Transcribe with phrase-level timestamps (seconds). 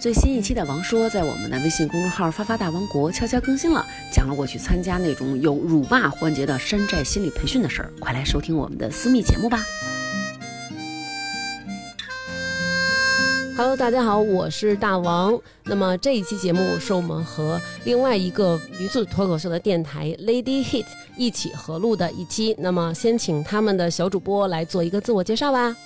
[0.00, 9.64] 最新一期的王说在我们的微信公众号“发发大王国”悄悄更新了，讲了我去参加那种有辱骂环节的山寨心理培训的事儿，快来收听我们的私密节目吧。
[13.56, 15.36] Hello，大家好，我是大王。
[15.64, 20.86] 那么这一期节目是我们和另外一个女子脱口秀的电台 Lady Hit
[21.16, 22.54] 一起合录的一期。
[22.60, 25.76] 那么先请他们的小主播来做一个自我介绍吧。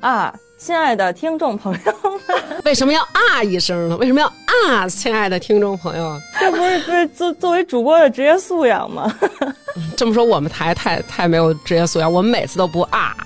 [0.00, 1.92] 啊，亲爱的听众朋友
[2.28, 3.96] 们，为什么要啊一声呢？
[3.96, 6.20] 为什么要啊，亲爱的听众朋友？
[6.38, 9.10] 这不是不是作作为主播的职业素养吗？
[9.96, 13.16] 这么说我们台太太没有职业素养，我们每次都不啊。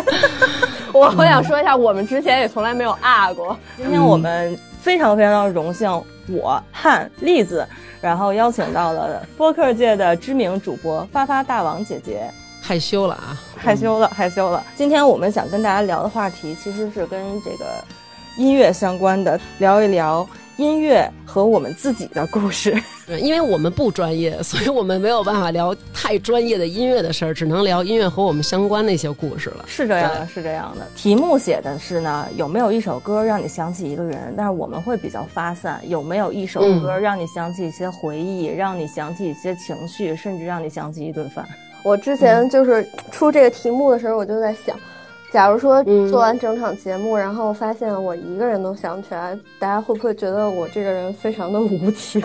[0.94, 3.54] 我我想说一下，我们之前也从来没有啊过。
[3.76, 5.90] 今天我们非常非常的荣幸，
[6.30, 7.68] 我汉栗子，
[8.00, 12.30] 然后邀请到了播客界的知名主播发发大王姐姐，
[12.66, 14.64] 害羞了啊，害羞了，害羞了。
[14.74, 17.84] 今天我们想跟大家聊的话题，其实是跟这个
[18.38, 20.26] 音乐相关的，聊一聊。
[20.56, 22.80] 音乐和我们自己的故事，
[23.20, 29.64] 因为我们不专业，所以我们没有办法聊太专业的音乐的事儿，只能聊音乐和我们相关的一些故事了。
[29.66, 30.86] 是这样的，是这样的。
[30.94, 34.32] 题目写的是呢，有没有一首歌让你想起一个人？
[34.36, 35.82] 但是我们会比较发散。
[35.88, 41.44] 有没有一首歌让你想起一些回忆，让你想起一些情绪，甚至让你想起一顿饭？
[41.84, 44.76] 我之前就是出这个题目的时候，我就在想。
[45.30, 52.22] 假如说做完整场节目，然后发现我一个人都想不起来，大家会不会觉得我这个人非常的无情？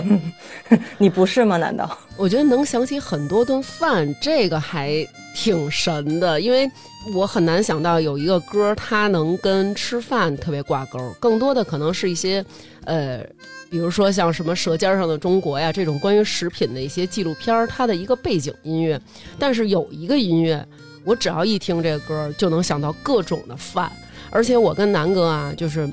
[0.98, 1.56] 你不是吗？
[1.56, 1.96] 难道？
[2.18, 4.94] 我觉得能想起很多顿饭，这个还
[5.34, 6.70] 挺神的，因为
[7.14, 10.98] 我很难想到有一个歌它能跟吃饭特别挂钩。
[11.18, 12.44] 更多的可能是一些，
[12.84, 13.24] 呃，
[13.70, 19.00] 比如说像什么《舌尖上的中国》呀这种关于食品的一些纪录片，它的一个背景音乐。
[19.38, 20.66] 但是有一个音乐。
[21.02, 23.90] 我只要一听这歌，就能想到各种的饭，
[24.28, 25.90] 而且我跟南哥啊，就是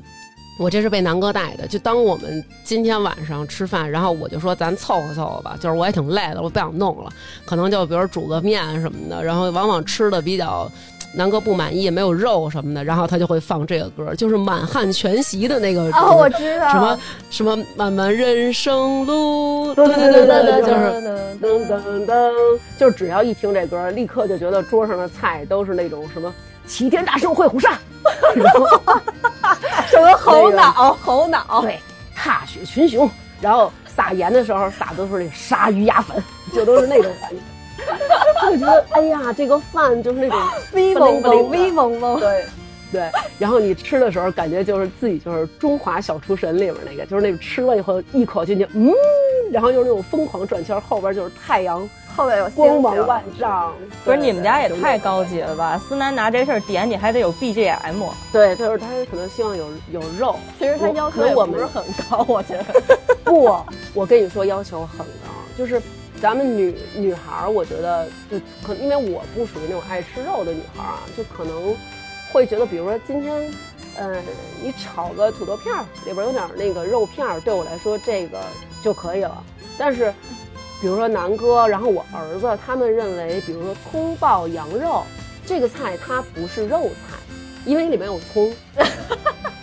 [0.60, 1.66] 我这是被南哥带的。
[1.66, 7.10] 就当我们今天晚上吃饭，然后我就说咱凑合凑合吧，就是我也挺累的，我不想弄了，
[7.46, 10.70] 可能就比如煮个面什么的，然后往往吃的比较。
[11.18, 15.90] 南哥不满意，没有肉什么的，然后他就会放这个歌，就是满汉全席的那个。
[15.94, 16.70] 哦，我知道。
[16.70, 17.00] 什么
[17.32, 21.02] 什么漫漫人生路，对对对对，就是
[21.42, 26.32] 噔噔噔，就是只要一听这歌，立刻就觉得桌上的菜都是那种什么
[26.68, 27.72] 齐天大圣会虎煞，
[29.88, 31.80] 什 么猴脑猴脑，对，
[32.16, 33.10] 踏雪群雄，
[33.42, 36.24] 然后撒盐的时候撒的都是那鲨鱼牙粉，
[36.54, 37.38] 就都是那种感觉。
[38.52, 40.40] 就觉得哎呀，这个饭就是那种
[40.74, 42.46] 威猛猛、威猛猛，对
[42.92, 43.10] 对。
[43.38, 48.92] 然后你吃的时候，感觉就是自己就是中华小厨神里面那个，就是那种吃了以后一口进去，嗯，
[49.52, 53.74] 然后就是那种疯狂转圈，后边就是太阳，后边有光芒万丈。
[54.04, 55.78] 不是你们家也太高级了吧？
[55.78, 58.04] 思南拿这事儿点你还得有 BGM。
[58.32, 60.36] 对，就是他可能希望有有肉。
[60.58, 62.66] 其实他要求也不是很高，我觉得。
[63.24, 63.56] 不，
[63.94, 65.82] 我跟你说要求很高，就是。
[66.20, 71.76] 咱们女女孩儿，我觉得就可，因为我不属于那种爱吃肉的女孩儿啊，就可能
[72.32, 73.54] 会觉得，比如说今天，
[73.96, 74.16] 呃，
[74.62, 78.40] 你炒个土豆片儿，里边有点那个肉片儿，对我来说这个
[78.84, 79.44] 就可以了。
[79.78, 80.12] 但是，
[80.82, 85.04] 比如说南哥，然后我儿子，他们认为，比如说葱爆羊肉
[85.46, 87.16] 这个菜，它不是肉菜，
[87.64, 88.52] 因为里面有葱。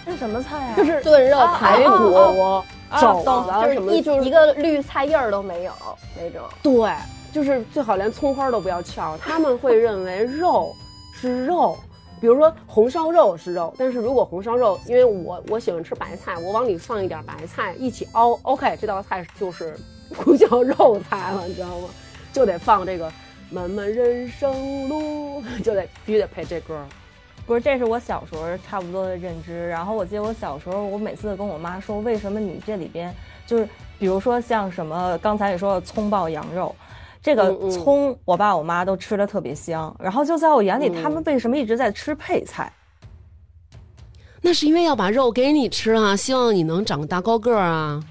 [0.06, 0.74] 是什么菜啊？
[0.76, 2.62] 就是炖肉排骨。
[3.00, 5.72] 肘子什么一一个绿菜叶儿都没有
[6.16, 6.90] 那种，对，
[7.32, 9.16] 就是最好连葱花都不要翘。
[9.18, 10.74] 他们会认为肉
[11.14, 11.76] 是肉，
[12.20, 19.76] 比如说红烧肉是肉，但是如果红烧肉，因为我我喜欢吃白菜，我往里放一点白菜一起熬，OK，这道菜就是
[20.14, 21.88] 不叫肉菜了，你知道吗？
[22.32, 23.12] 就得放这个
[23.50, 26.76] 漫漫人生路，就得必须得配这歌。
[27.46, 29.68] 不是，这是我小时候差不多的认知。
[29.68, 33.14] 然后我记得我小时候，我每次跟我妈说，为什么你这里边
[33.46, 33.68] 就是，
[33.98, 36.74] 比如说像什么刚才你说的葱爆羊肉，
[37.22, 39.94] 这个葱我爸我妈都吃的特别香。
[39.98, 42.72] 然后就在我眼里，他们为什么一直在吃配菜？
[44.40, 48.02] 那是因为要把肉给你吃啊，希望你能长个大高个儿啊。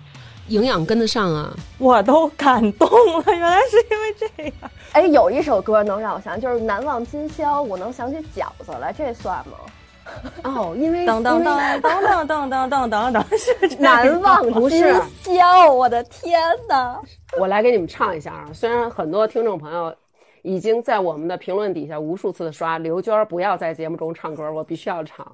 [0.47, 1.55] 营养跟得上啊！
[1.77, 4.71] 我都感动了，原来是因为这样。
[4.91, 9.57] 哎，有一首歌能让我想，就是《难忘今宵》，我能想起饺子来，这算吗？
[10.43, 14.83] 哦，因为等等等等等等等等等等，是难忘今
[15.21, 15.73] 宵。
[15.73, 16.99] 我的天哪！
[17.39, 18.49] 我来给你们唱一下啊！
[18.53, 19.95] 虽然很多听众朋友
[20.41, 25.25] 已经在我们的评论底下无数次的刷刘娟不要在节目中唱歌，我必须要唱。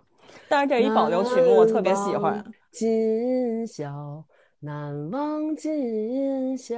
[0.47, 2.41] 但是这一保留曲目我特别喜欢。
[2.71, 4.23] 今宵。
[4.61, 6.75] 难忘今宵，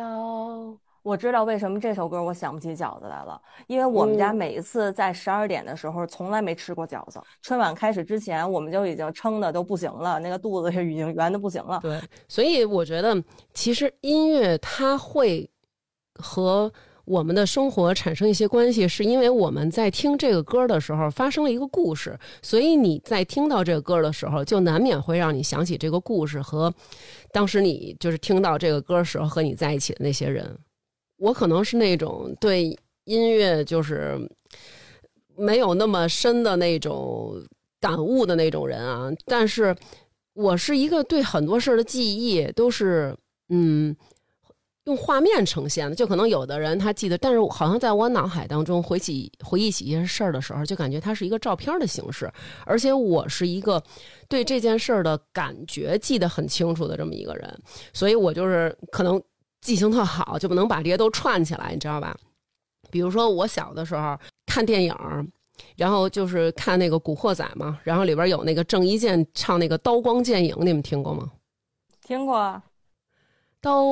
[1.02, 7.20] 我知道为什么这首歌我想不起饺子来了，因为我们家每一次在十二点的时候从来没吃过饺子。
[7.42, 11.80] 春晚开始之前，我们就已经撑的都不行了，那个肚子已经圆的不行了。
[11.82, 13.20] 对，所以我觉得
[13.52, 15.50] 其实音乐它会
[16.20, 16.72] 和
[17.12, 26.74] 我们的生活产生一些关系，是因为我们在听这个歌的时候发生了一个故事，所以你在听到这个歌的时候，就难免会让你想起这个故事和
[27.34, 30.58] 当时你就是听到这个歌时候和你在一起的那些人。
[31.18, 32.74] 我可能是那种对
[33.04, 34.18] 音乐就是
[35.36, 37.36] 没有那么深的那种
[37.82, 39.76] 感悟的那种人啊，但是
[40.34, 43.14] 我是一个对很多事儿的记忆都是
[43.50, 43.94] 嗯
[44.86, 52.32] 用画面呈现的，就可能有的人他记得，但是好像在我脑海当中回起回忆起一些事儿的时候，就感觉它是一个照片的形式，
[52.66, 53.82] 而且我是一个
[54.28, 57.62] 对这件事儿的感觉记得很清楚的这么一个人，
[57.94, 59.22] 所以我就是可能。
[59.64, 62.18] 记性特好，就不能把这些都串起来，你知道吧？
[62.90, 64.18] 比如说我小的时候
[64.48, 64.96] 看电影，
[65.76, 71.32] 然后就是看那个《古惑仔》嘛，然后里边有那个郑伊健唱那个《刀光剑影》，你们听过吗？
[72.04, 72.60] 听过。
[73.62, 73.86] 刀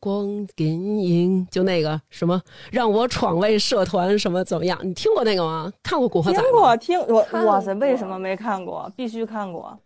[0.00, 2.42] 光剑影，就那个什么
[2.72, 4.78] 让我闯位社团什么怎么样？
[4.82, 5.72] 你听过那个吗？
[5.82, 6.32] 看过《古惑仔》？
[6.42, 8.90] 听过，听我哇塞，为什么没看过？
[8.96, 9.78] 必须看过。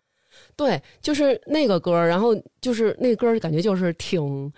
[0.55, 4.51] 对，就是那个歌，然后就是那歌，感觉就是挺。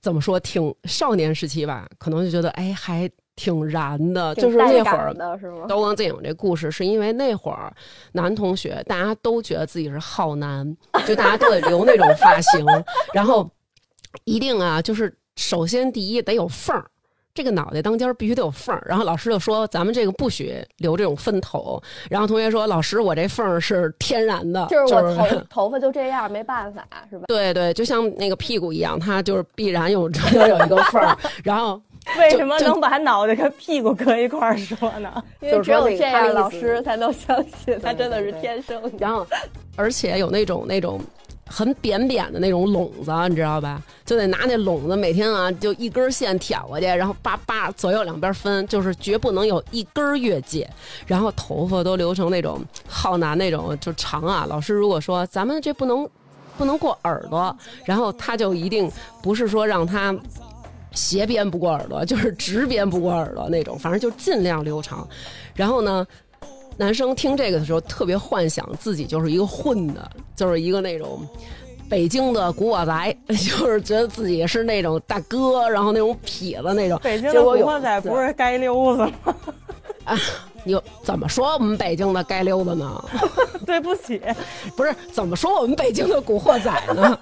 [0.00, 0.38] 怎么说？
[0.38, 4.32] 挺少年时期吧，可能就觉得哎，还挺燃的。
[4.36, 5.12] 就是那会儿
[5.66, 7.74] 刀光剑影这故事，是因为那会儿
[8.12, 10.64] 男同学大家都觉得自己是浩男，
[11.04, 12.64] 就大家都得留那种发型，
[13.12, 13.50] 然后
[14.24, 16.84] 一定啊，就是首先第一得有缝儿。
[17.34, 21.80] 这个脑袋当间必须得有缝儿，然后老师就说咱们这个不许留这种分头。
[22.10, 27.26] 然后同学说老师我这缝儿是天然的，就是我头 头发就这样，没办法是吧？
[27.28, 31.16] 对对，就像那个屁股一样，它就是必然有中间有一个缝儿。
[31.44, 31.80] 然后
[32.18, 35.22] 为什么能把脑袋跟屁股搁一块儿说呢？
[35.40, 38.82] 因为只有这样老师才能相信他真的是天生。
[38.98, 39.24] 然后
[39.76, 41.00] 而且有那种那种。
[41.48, 43.82] 很扁扁的那种笼子，你知道吧？
[44.04, 50.68] 就得拿那笼子，每天啊，就一根线挑过去，然后叭叭左右两边分，就是绝不能有一根越界。
[51.06, 54.46] 然后头发都留成那种浩南那种，就长啊。
[54.48, 56.08] 老师如果说咱们这不能
[56.56, 58.90] 不能过耳朵，然后他就一定
[59.22, 60.14] 不是说让他
[60.92, 65.08] 斜边不过耳朵，就是直边不过耳朵那种，反正就尽量留长。
[65.54, 66.06] 然后呢？
[66.78, 71.20] 男生听这个的时候，特别幻想自己就是一个混的，就是一个那种
[71.90, 76.98] 北京的古惑仔， 就是觉得自己是那种大哥，然后那种痞子那种。
[77.02, 79.34] 北京的古惑仔不是街溜子吗？
[80.04, 80.16] 啊，
[80.64, 83.04] 你怎么说我们北京的街溜子呢？
[83.66, 84.22] 对不起，
[84.76, 87.18] 不是怎么说我们北京的古惑仔呢？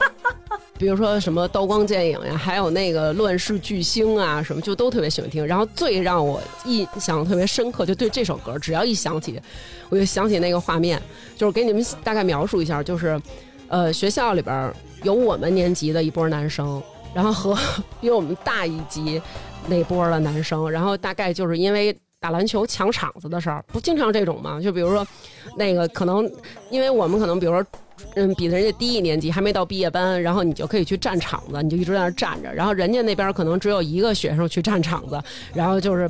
[0.78, 5.46] 比如说什么刀光剑影呀，还有那个乱世巨星啊，什么就都特别喜欢听。
[5.46, 9.40] 然后最让我印象特别深刻，就对这首歌，只要一想起，
[9.88, 11.00] 我就想起那个画面，
[11.37, 13.20] 就是给你们大概描述一下，就是，
[13.69, 16.82] 呃，学校里边有我们年级的一波男生，
[17.14, 17.58] 然后和
[18.00, 19.20] 比我们大一级
[19.69, 21.96] 那波的男生，然后大概就是因为
[22.26, 24.61] 打篮球抢场子的事儿，不经常这种吗？
[24.61, 25.06] 就比如说，
[25.56, 26.28] 那个可能
[26.70, 27.64] 因为我们可能比如说。
[28.14, 32.52] 嗯，比人家低一年级，还没到毕业班，然后你就可以去站场子，你就一直在那站着。
[32.52, 35.19] 然后人家那边可能只有一个学生去站场子，
[35.55, 36.06] 然后就是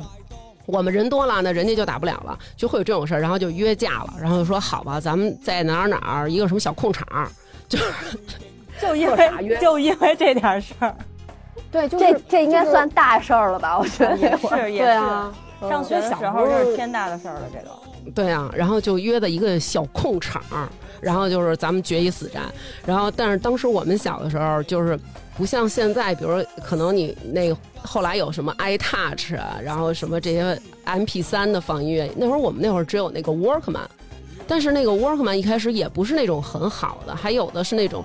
[0.65, 3.21] 我们人多了，那人家就打不了了，就会有这种事儿。
[3.21, 7.07] 然后就约架了，然后就说好吧，咱们在哪儿哪儿一个什么小空场，
[7.69, 7.85] 就是
[8.81, 10.93] 就因为就因为这点事儿，
[11.71, 13.79] 对，就这这应该算大事儿了吧？
[13.79, 14.99] 我觉得也是， 也是。
[15.61, 17.71] 上学的时候这是天大的事儿了，这个。
[18.13, 20.41] 对啊，然后就约的一个小空场。
[20.99, 22.45] 然后就是咱们决一死战，
[22.83, 24.99] 然后但是当时我们小的时候就是
[25.37, 33.85] 不像现在，比如可能你那后来有什么 iTouch 啊，然后什么这些 MP 三的放音乐，那会儿我们那会儿只有那个 Workman，
[34.47, 38.03] 但是那个 Workman 一开始也不是那种很好的，还有的是那种。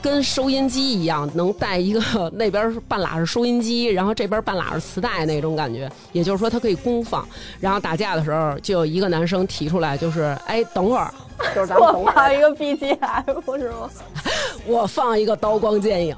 [0.00, 2.00] 跟收音机一样，能带一个
[2.34, 5.90] 那边半拉是收音机，然后这边半拉是磁带那种感觉。
[6.12, 7.26] 也就是说，它可以公放。
[7.60, 11.12] 然后打架的时候，就有一个男生提出来，就是哎，等会儿，
[11.54, 13.90] 就是咱们我放一个 BGM 是吗？
[14.66, 16.16] 我放一个刀光剑 影。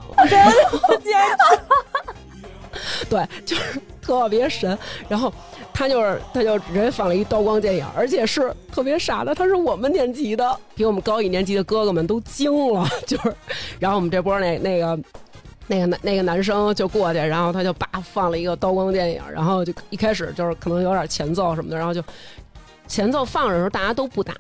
[3.08, 4.78] 对，就是特别神。
[5.08, 5.32] 然后。
[5.80, 9.34] 他就是，他就人放了一刀光剑影，而且是特别傻的。
[9.34, 12.86] 他是我们年级的，比我们高一年级的哥哥们都惊了。
[13.08, 13.34] 就是，
[13.78, 14.98] 然后我们这波那那个
[15.66, 22.04] 那个男那个男生就过去，然后他就叭放了一个刀光剑影，然后就一开始就是可能有点前奏什么的，然后就
[22.86, 24.34] 前奏放着的时候大家都不打，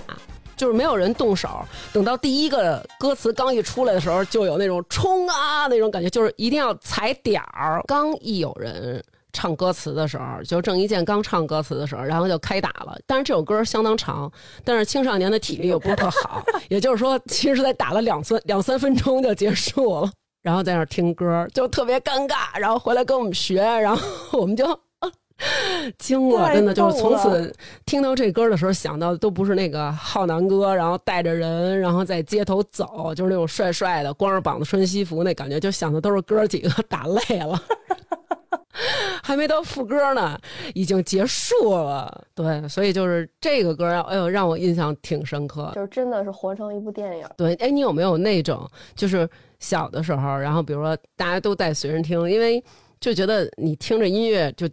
[0.58, 1.48] 就是没有人动手。
[1.90, 7.82] 等到第一个歌词刚一出来的时候，就有那种冲啊那种感觉，就是一定要踩点儿。
[7.86, 9.02] 刚一有人。
[9.32, 12.98] 唱歌词的时候，就郑伊健刚唱歌词的时候，然后就开打了。
[13.06, 14.30] 但是这首歌相当长，
[14.64, 20.10] 但是青少年的体力又不是特好， 也就是说，其实才打了两三两三分钟就结束了。
[20.42, 24.02] 然后在那听歌就特别尴尬，然后回来跟我们学，然后
[24.40, 24.64] 我们就
[25.98, 37.62] 惊了，真的就是从此听到这歌的时候想到的都不是那个浩南哥，然后带着人，然后在街头走，就是那种帅帅的，光着膀子穿西服那感觉，就想的都是哥几个 打累了。
[39.22, 40.38] 还没到副歌呢，
[40.74, 42.24] 已经结束了。
[42.34, 45.70] 对，所以就是这个歌，哎呦，让我印象挺深刻。
[45.74, 47.26] 就是真的是活成一部电影。
[47.36, 52.62] 对，哎，你有没有那种，就是小的时候，然后比如说大家都带随身听，因为
[52.98, 54.68] 就觉得你听着音乐就。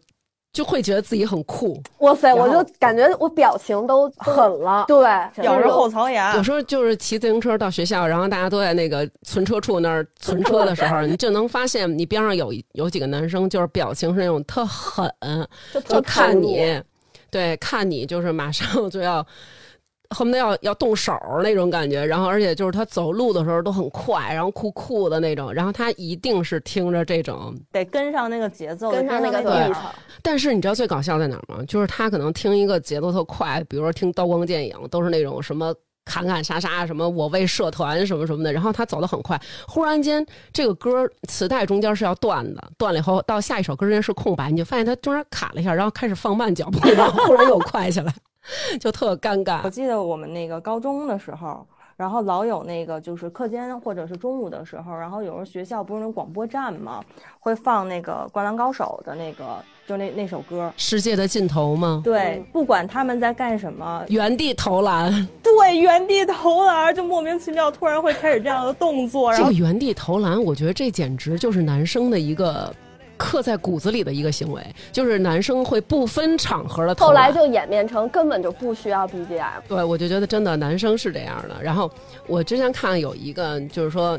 [0.54, 2.34] 就会觉得自己很酷，哇塞！
[2.34, 5.04] 我就感觉我表情都狠了，对，
[5.44, 6.36] 咬着后槽牙。
[6.36, 15.12] 有时候就是骑自行车到学校，然后大家都在那个存车处那儿存车的时候， 你就能发现你边上有有几个男生，就是表情是那种特狠，
[15.86, 16.82] 就看你，
[17.30, 19.26] 对，看你就是马上就要。
[20.10, 29.76] 恨不得要要动手那种感觉，然后而且就是他走路的时候都很快，然后酷酷的那种，然后他一定是听着这种，得跟上那个节奏，跟上那个对。
[30.22, 31.64] 但是你知道最搞笑在哪儿吗？
[31.68, 35.74] 就是他可能听一个节奏特快，比如说听刀光剑影，都是那种什么
[36.06, 48.14] 砍砍杀杀，什么我为社团什么什么的，然后他走的很快，忽然间这个歌磁带中间是要断的，断了以后到下一首歌之间是空白，你就发现他中间卡了一下，然后开始放慢脚步，然后忽然又快起来。
[48.80, 49.62] 就特尴尬。
[49.64, 57.04] 我记得我们那个高中的时候，然后老有那个就是课间或者是中午的时候，然后有时候学校不是那广播站嘛，
[57.40, 62.02] 会放那个《灌篮高手》的那个，就那那首歌《世界的尽头》吗？
[62.04, 65.12] 对，不管他们在干什么，原地投篮。
[65.42, 69.36] 对，原地投篮，就莫名其妙突然会开始这样的动作。
[69.36, 72.74] 这个原地投篮，我觉得这简直就是男生的一个。
[73.18, 76.96] 刻在骨子里的一个行为，就是男生会不分场合的。
[76.96, 79.62] 后来就演变成根本就不需要 BGM。
[79.68, 81.56] 对，我就觉得真的男生是这样的。
[81.62, 81.92] 然后
[82.28, 84.18] 我之前看有一个，就是说。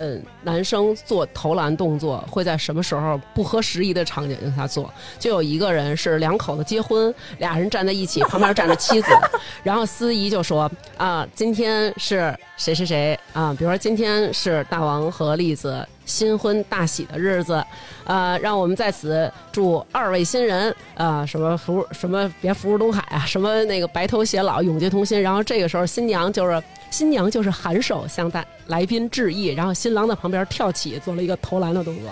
[0.00, 4.88] 嗯，男生做投篮动作会在什么时候不合时宜的场景下做？
[5.18, 9.08] 就有一个人是两口子结婚，俩人站在一起，旁边站着妻子，
[9.64, 13.52] 然后司仪就说：“啊，今天是谁谁谁啊？
[13.58, 17.64] 比如说今天是大王和栗子新婚大喜的日子，
[18.04, 25.22] 呃，让我们在此祝二位新人啊，什么福什么别福如东海啊，什么那个白头偕老，永结同心。
[25.22, 26.60] 然后这个时候新娘就是。”
[26.90, 32.10] 新娘就是含手向大来宾致意，然后新郎在旁边跳起，做了一个投篮的动作，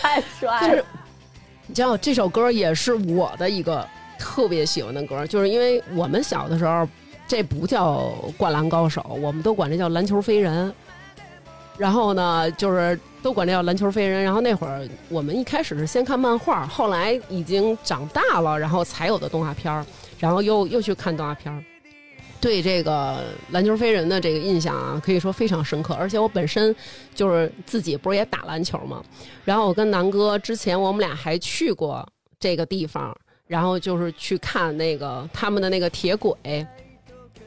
[0.00, 0.82] 太帅了。
[1.66, 3.86] 你知道这首歌也是我的一个
[4.18, 6.88] 特别喜欢的歌，就是因为我们小的时候，
[7.28, 10.72] 这不叫灌篮高手，我们都管这叫篮球飞人。
[11.78, 14.22] 然后呢，就是都管这叫篮球飞人。
[14.22, 19.84] 然后那会儿我们一开始是先看漫画，后来已经长大了，然后才有的动画片儿，
[20.18, 21.62] 然后又又去看动画片儿。
[22.38, 25.94] 对这个篮球飞人的这个印象啊，可以说非常深刻。
[25.94, 26.74] 而且我本身
[27.14, 29.02] 就是自己不是也打篮球嘛，
[29.44, 32.06] 然后我跟南哥之前我们俩还去过
[32.38, 33.16] 这个地方，
[33.46, 36.34] 然后就是去看那个他们的那个铁轨。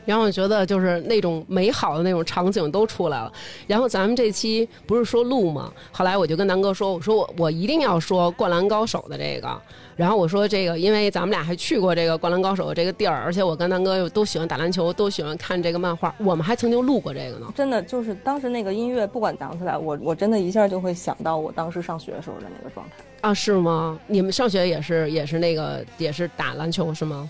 [0.10, 3.32] 然后我觉得就是那种美好的那种场景都出来了。
[3.68, 5.72] 然后咱们这期不是说录吗？
[5.92, 9.62] 后来我就跟南哥说：“我说我我一定要说《灌篮高手》的这个。”
[9.96, 16.12] 然后我说：“这个，因为咱们俩还去过这个《灌篮高手》这个地儿，而且我跟南哥又都喜欢打篮球，都喜欢看这个漫画。
[16.18, 17.54] 我们还曾经录过这个呢。
[17.56, 23.32] 真的，就是当时那个音乐不管响起来，我我真的一下就会想到我当时上学的时候的那个状态啊？
[23.32, 24.00] 是吗？
[24.08, 27.30] 你们上学也是也是那个也是打篮球是吗？”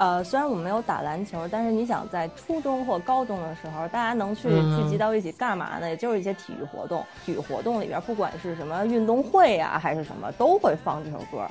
[0.00, 5.90] 呃，虽然我没有打篮球，但是你想在初中或高中的时候，大家能去聚集到一起干嘛呢？
[5.90, 7.04] 也就是一些体育活动。
[7.26, 11.46] 体育活动里边，不管是什么运动会呀，还是什么，都会放这首歌。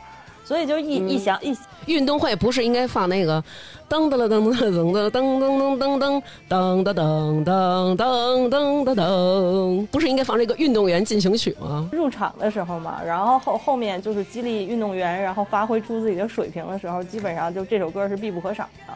[0.50, 3.40] 所以就一一想一运动会不是应该放那个
[3.88, 11.88] 噔噔了噔噔噔噔噔噔噔噔噔噔噔噔噔噔噔噔噔，不是应该放这个运动员进行曲吗？
[11.92, 18.94] 入场的时候嘛，然后后后面就是激励运动员，然后发挥出自己的水平的时候，基本上就这首歌是必不可少的。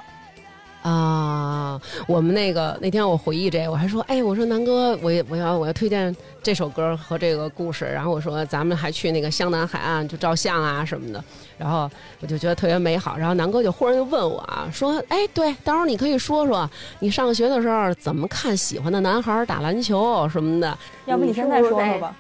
[0.84, 11.24] 啊，我们那个那天我回忆这，我还说，哎，我说南哥，我我要我要推荐这首歌和这个故事，然后我说咱们还去那个湘南海岸就照相啊什么的，
[11.58, 13.16] 然后我就觉得特别美好。
[13.16, 22.14] 然后南哥就忽然就问我啊，说，哎，对，到时候你可以说说你上学的时候怎么看喜欢的男孩打篮球什么的，要不你现在说说吧。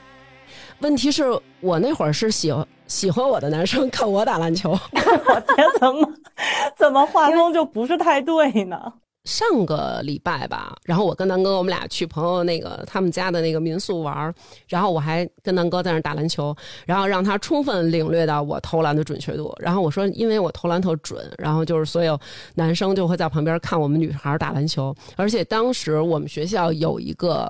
[0.80, 1.26] 问题是
[1.60, 6.10] 我那会儿是喜欢喜欢我的男生看我打篮球， 我天，怎么
[6.78, 8.94] 怎么画风就不是太对呢？
[9.26, 14.34] 上个礼拜吧，然后我跟南哥我们俩去朋友那个他们家的那个民宿玩，
[14.68, 16.54] 然后我还跟南哥在那打篮球，
[16.86, 19.56] 然后让他充分领略到我投篮的准确度。
[19.62, 22.20] 然后我说，因为我投篮特准，然后就是所有
[22.56, 27.50] 男生就会在旁边看我们女孩打篮球，而且当时我们学校有一个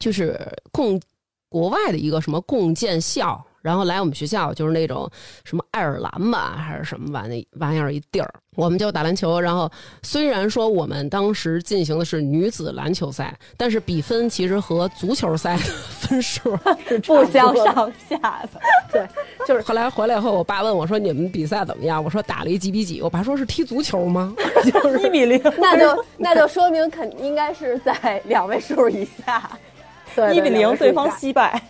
[0.00, 0.36] 就是
[0.72, 1.00] 共
[1.48, 3.40] 国外的一个什么共建校。
[3.64, 5.10] 然后来我们学校就是那种
[5.42, 9.40] 什么爱尔兰吧，还是什么玩意玩意儿一地儿，我们就打篮球。
[9.40, 9.70] 然后
[10.02, 16.54] 虽然说我们当时进行的是女子篮球赛，但是比分其实和足球赛的分数
[16.86, 18.18] 是不相上下
[18.52, 18.60] 的。
[18.92, 19.08] 对，
[19.46, 24.36] 就是后来回来以后，我爸问我说：“你们比赛怎么样？”我说：“打了一几比几。”我爸说是踢足球吗？
[24.70, 29.50] 就是一比零，那就那就说明肯应该是在两位数以下。
[30.34, 31.60] 一比零，对方惜败。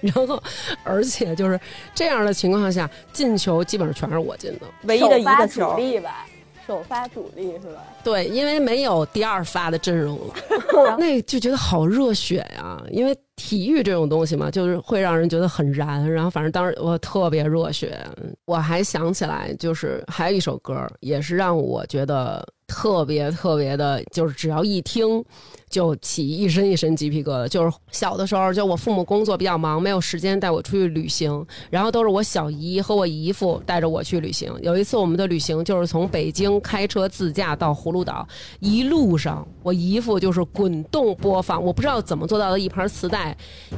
[0.00, 0.42] 然后，
[0.84, 1.58] 而且就是
[1.94, 5.72] 这样的情况下，进球基本上全是我进的，唯一的一个球。
[5.72, 6.26] 主力吧，
[6.66, 7.82] 首发主力是吧？
[8.04, 10.34] 对，因为没有第二发的阵容了，
[10.98, 12.80] 那就觉得好热血呀！
[12.90, 16.12] 因为体育这种东西嘛，就是会让人觉得很燃。
[16.12, 18.04] 然后，反正当时我特别热血。
[18.44, 22.46] 我还想起来，就是还有一首歌，也是让我觉得。
[22.70, 25.24] 特别特别的，就是只要一听，
[25.70, 27.48] 就起一身一身鸡皮疙瘩。
[27.48, 34.52] 就是小的时候，就我父母工作比较忙，没有时间带我出去旅行，然后都是我小姨和我姨父带着我去旅行。
[34.60, 38.28] 有一次，我们的旅行就是从北京开车自驾到葫芦岛，
[38.60, 43.27] 一路上我姨父就是滚动播放，我不知道怎么做到的一盘磁带，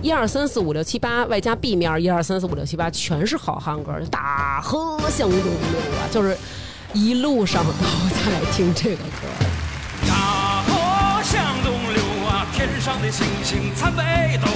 [0.02, 5.52] 一二三四五六七八，外加 B 面一二三四五六七八，全是好汉歌，大河向东流
[6.00, 6.36] 啊，就是。
[6.92, 9.28] 一路上都在听这个歌。
[10.08, 14.48] 大河向东流啊，天上的星星参北斗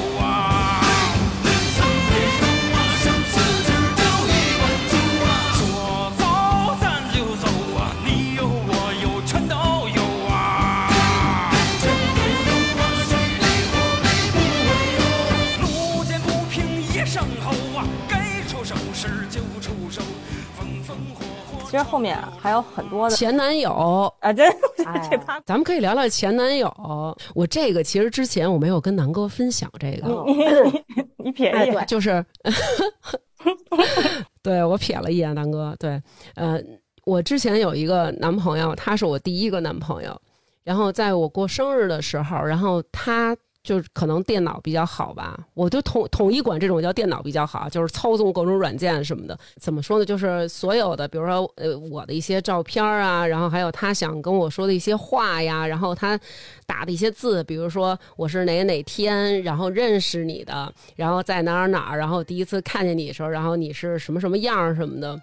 [21.74, 23.72] 其实后面还有很多的前男友
[24.20, 24.48] 啊，这
[25.10, 26.72] 这趴，咱们可以聊聊前男友。
[27.34, 30.24] 我这个其实之前我没有跟南哥分享这个，
[31.18, 32.24] 你瞥一眼，就是，
[34.40, 36.00] 对我瞥了一眼，南哥，对，
[36.36, 36.60] 呃，
[37.06, 40.16] 我之前有一个男朋友，他是我第一个男朋友，
[40.62, 43.36] 然后在我过生日的时候，然后他。
[43.64, 49.36] 就是可能电脑比较好吧，我就统统一管这种叫电脑比较好，就是操纵各种软件什么的。
[49.58, 50.04] 怎么说呢？
[50.04, 56.20] 就是所有的，比如说呃我的一些照片啊，然后还有他想跟我说的一些话呀，然后他
[56.66, 65.18] 打的一些字，比如说我是哪哪天，然后认识你的，然后在哪儿哪儿，然后第一次看见你的时候，然后你是什么什么样什么的。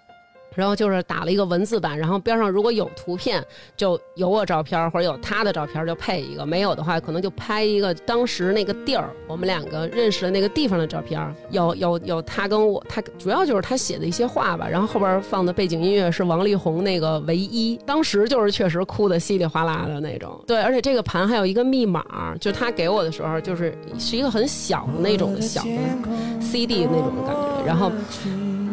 [0.54, 3.44] 然后就是打了一个文字版，然后边上如果有图片，
[3.76, 11.22] 就有我照片或者有他的照片，就配一个；没有的话，可能就拍一个当时那个地儿，我们两个认识的那个地方的照片。
[11.50, 14.68] 有有有他跟我，他主要就是他写的一些话吧。
[14.68, 20.42] 然后后边放的背景音乐是王力宏那个《唯一》，当时就是确实哭的稀里哗啦的那种。
[20.46, 27.90] 对，而且这个盘还有一个密码，就他给我的时候，就是是一个很小的那种小的 CD 那种的感觉，然后。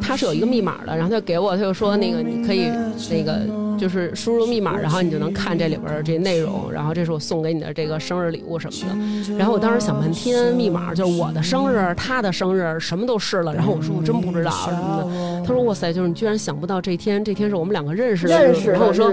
[0.09, 2.67] 他是有一个密码的，然后他就给我，他就说那个你可以
[3.11, 3.41] 那个
[3.77, 9.37] 就是输入密码，然后你就能看这里边这内容，然后这是我送给你的这个生日礼物什么的。
[9.37, 13.53] 然后我当时想半天，密码就是我的生日，他的生日，什么都试了。
[13.53, 15.45] 然后我说我真不知道什么的。
[15.45, 18.71] 他说哇塞，就是你居然想不到这天，这天是我们两个认识的日子。
[18.71, 19.11] 然后我说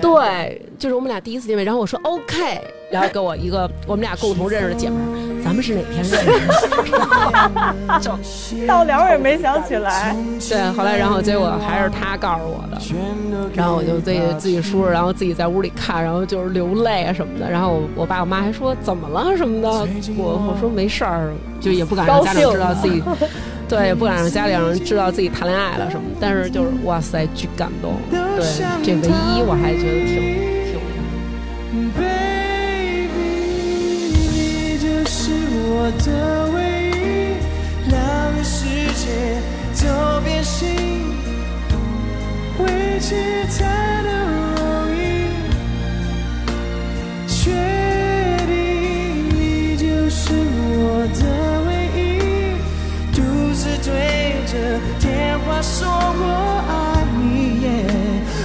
[0.00, 1.64] 对，就是我们俩第一次见面。
[1.64, 2.60] 然后我说 OK，
[2.92, 5.37] 然后给我一个我们俩共同认识的姐们儿。
[5.58, 6.20] 咱们是哪天认
[6.52, 7.98] 识？
[8.00, 10.14] 就到了也没想起来。
[10.48, 12.80] 对，后来然后结果还是他告诉我的，
[13.54, 17.50] 然后我就自己自己输入，然后自己在屋里看，然后就是流泪啊什么的。
[17.50, 19.68] 然后我爸我妈还说怎么了什么的，
[20.16, 23.02] 我我说没事儿，就也不敢让家长知道自己，
[23.68, 26.06] 对，也不敢让家里人知道自己谈恋爱了什么。
[26.20, 27.94] 但是就是哇塞，巨感动。
[28.12, 28.44] 对，
[28.84, 30.57] 这唯一我还觉得挺。
[35.80, 36.58] 我的唯
[36.90, 37.38] 一，
[37.88, 37.94] 让
[38.42, 39.06] 世界
[39.80, 39.86] 都
[40.22, 40.66] 变形，
[42.58, 43.14] 维持
[43.56, 44.10] 太容
[44.96, 44.98] 易，
[47.28, 47.38] 确
[48.48, 48.50] 定
[49.30, 51.22] 你就是我的
[51.68, 51.96] 唯一，
[53.14, 53.16] 独
[53.54, 53.88] 自对
[54.48, 54.52] 着
[54.98, 56.24] 电话说我
[56.68, 57.22] 爱你，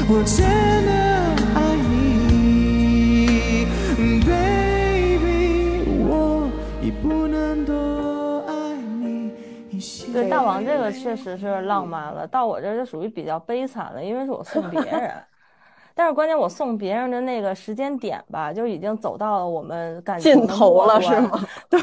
[0.07, 0.45] 我真
[0.85, 1.22] 的。
[10.63, 15.13] 这个确实是浪漫了，到我这就属于比较悲惨了，因为是我送别人，
[15.93, 21.47] 但是关键我送别人的那个时间点吧，就已经走到了我们感情尽头了，是吗？
[21.69, 21.79] 对。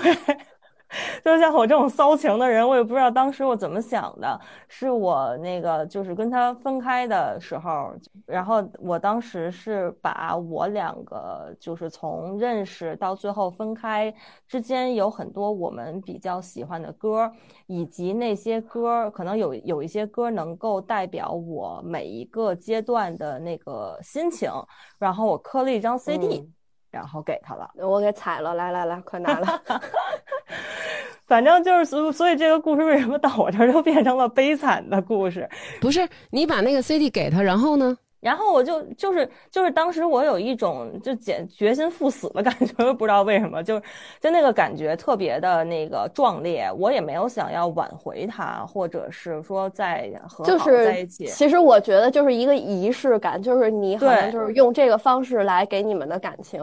[1.25, 4.41] 就像我这种骚情的人，我也不知道当时我怎么想的。
[4.69, 7.93] 是我那个就是跟他分开的时候，
[8.27, 14.13] 然后我当时是把我两个就是从认识到最后分开
[14.49, 17.31] 之间有很多我们比较喜欢的歌，
[17.67, 24.51] 以及那些歌可能有有一些歌能够代表我每一个阶段的那个心情，
[24.99, 26.51] 然后我刻了一张 CD。
[26.91, 29.61] 然后给他了，我给踩了，来来来，快拿来。
[31.27, 35.49] 反正就是所，所以这个故事为什么到我这儿就变成了悲惨的故事？
[35.81, 37.97] 不是你把那个 CD 给他，然后呢？
[38.21, 43.81] 然后我就就是就是当时我有一种就决决心赴死的感觉， 不知道为什么，就
[44.21, 46.71] 就那个感觉特别的那个壮烈。
[46.79, 51.27] 我也没有想要挽回他，或者是说再和好在一起。
[51.27, 56.63] 其实我觉得就是一个仪式感，就是你好像就是用这个方式来给你们的感情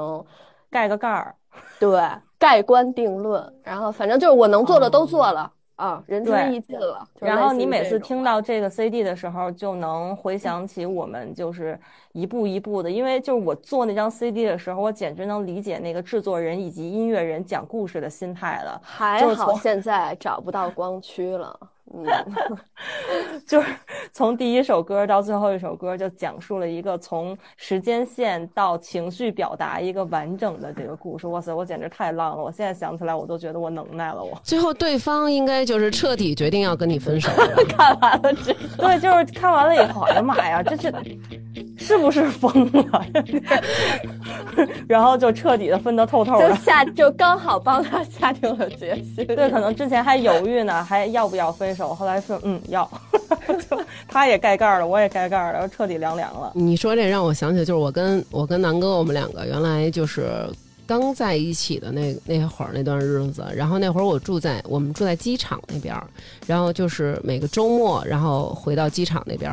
[0.69, 1.33] 盖个盖儿，
[1.79, 1.99] 对，
[2.37, 3.43] 盖棺定论。
[3.63, 5.51] 然后反正就是我能做的都做了。
[5.77, 7.07] 啊，人之意尽了。
[7.19, 11.79] 然后你每次听到这个 CD 的时候，就能回想起我们就是
[12.11, 18.81] 一步一步的，因为就是我做那张 CD 的时候，我简直能理解那个制作人以及音乐人讲故事的心态了。
[18.83, 21.57] 还好现在找不到光驱了。
[21.93, 22.05] 嗯，
[23.47, 23.67] 就是
[24.11, 31.25] 从第一首歌到最后一首歌，就讲述了一个从时间线到情绪表达一个完整的这个故事。
[31.27, 32.43] 哇塞，我简直太浪了！
[32.43, 34.21] 我现在想起来，我都觉得我能耐了。
[34.21, 37.31] 我 最后对方应该就是彻底决定要跟你分手。
[37.69, 40.93] 看完了这，对，就是看完了以后，哎呀妈呀，这是
[41.77, 43.05] 是不是疯了？
[44.89, 49.25] 然后就彻底的分得透透的，就下就刚好帮他下定了决心。
[49.25, 51.76] 对，可能之前还犹豫呢，还要不要分手？
[51.93, 52.89] 后来说嗯要，
[53.69, 56.51] 就他也盖盖了，我也盖盖了，彻底凉凉了。
[56.55, 60.47] 你说这让我想起，就是我跟我跟南哥，我们两个原来就是
[60.85, 63.45] 刚在一起的那那会儿那段日子。
[63.55, 65.95] 然后那会儿我住在我们住在机场那边，
[66.45, 69.51] 然后就是每个周末，然后回到机场那边。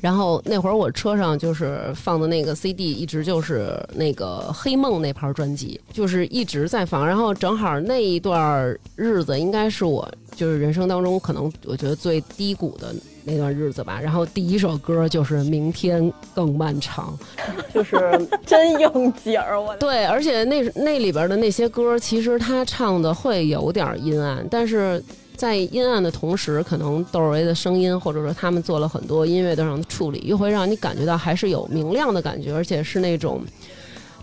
[0.00, 7.06] 然后那会儿我车上就是放的那个 CD，一直就是那个黑梦那盘专辑，就是一直在放。
[7.06, 13.98] 然后正好那一段日子，应该是我就是人生当中可能我觉得最低谷的那段日子吧。
[14.00, 17.18] 然后第一首歌就是《明天更漫长》，
[17.74, 17.98] 就是
[18.44, 19.60] 真应景儿。
[19.60, 25.02] 我对，而且那那里边的那些歌，其实他唱的会有点阴暗，但是。
[25.36, 33.42] 在阴暗的同时，可能窦唯的声音，或者说他们做了很多音乐的上的处理，又会让你感觉到还是有明亮的感觉，而且是那种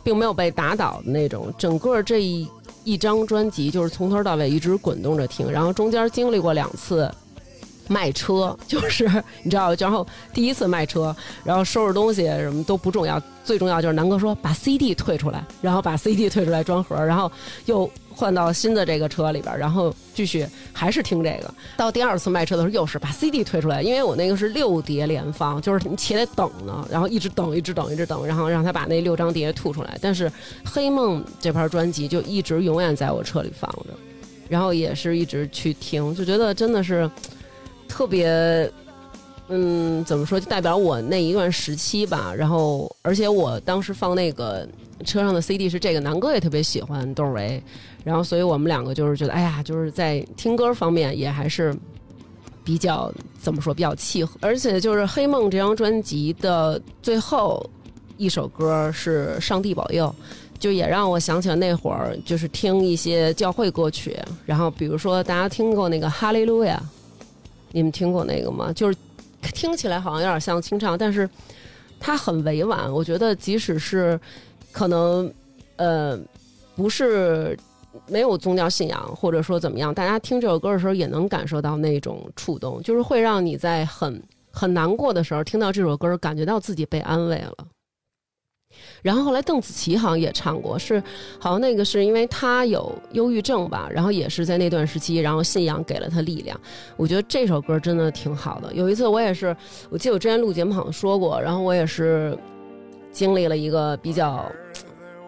[0.04, 1.54] 并没有被打倒的那种。
[1.58, 2.47] 整个这一
[2.84, 7.10] 一张专辑就是从头到尾一直滚动着听，然后中间经历过两次
[7.88, 9.10] 卖车，就是
[9.43, 17.32] 你知道，然后第一次卖车，然后收拾东西什么都不重要，最重要就是南哥说把 CD 退出来，然后把 CD 退出来装盒，然后
[17.65, 17.89] 又。
[18.15, 21.54] 换到新的这个车里边，然后继续还是听这个。
[21.76, 29.97] 到第二次卖车的时候，又是把 CD 推出来，因为我那个是六碟连放，就是你且得等呢，然后一直等，一直等，一直等，然后让他把那六张碟吐出来。
[29.99, 30.30] 但是
[30.63, 33.89] 《黑梦》这盘专辑就一直永远在我车里放着，
[34.47, 37.10] 然后也是一直去听，就觉得真的是
[37.88, 38.71] 特别，
[39.56, 42.34] 嗯，怎么说，就代表我那一段时期吧。
[42.36, 44.68] 然后，而且我当时放那个
[45.06, 47.62] 车上的 CD 是这个，南哥也特别喜欢窦唯。
[48.04, 51.72] 然后，所以我们两个就是觉得，哎呀，就是在听歌方面也还是
[52.63, 54.36] 比较怎么说，比较契合。
[54.42, 57.63] 而且，就是《黑梦》这张专辑的最后
[58.18, 60.08] 一首歌是《上帝保佑》，
[60.60, 64.18] 就也让我想起了那会儿，就是听一些教会歌曲。
[64.48, 66.82] 然后，比如说大家听过那个《哈利路亚》，
[67.72, 68.74] 你们听过那个吗？
[68.74, 68.98] 就是
[69.51, 71.29] 听起来好像有点像清唱，但是
[71.99, 72.91] 它很委婉。
[72.91, 74.19] 我觉得，即使是
[74.71, 75.34] 可能，
[75.75, 76.19] 呃，
[76.75, 77.58] 不是。
[78.08, 84.19] 没有宗教信仰，或者说怎么样，大家听这首歌的时候也能感受到那种触动，就是会让你在很
[84.51, 87.56] 很难过的时候听到这首歌，感觉到自己被安慰了。
[89.04, 91.00] 然后后来邓紫棋好像也唱过，是
[91.38, 96.60] 好像那个是因为她有忧郁症吧，然后也是在那段时期，然后信仰给了她力量。
[96.98, 98.74] 我觉得这首歌真的挺好的。
[98.74, 99.56] 有一次我也是，
[99.92, 102.36] 我记得我之前录节目好像说过，然后我也是
[103.12, 104.52] 经历了一个比较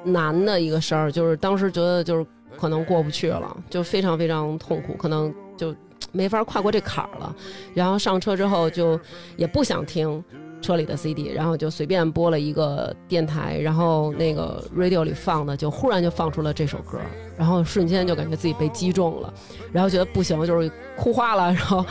[0.04, 2.26] 难的一个事儿，就是当时觉得就是。
[2.58, 5.76] 可能过不去了，就非常非常痛苦，可能就
[6.14, 7.36] 没法跨过这坎儿了。
[7.74, 8.98] 然后上车之后就
[9.36, 10.24] 也不想听
[10.66, 16.98] 车里的 CD，然后就随便播了一个电台，然后那个 radio 里放的就忽然就放出了这首歌，
[17.38, 19.32] 然后瞬间就感觉自己被击中了，
[19.72, 21.86] 然后觉得不行，就是哭花了，然后